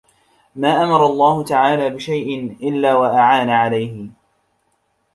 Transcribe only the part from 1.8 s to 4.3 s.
بِشَيْءٍ إلَّا وَأَعَانَ عَلَيْهِ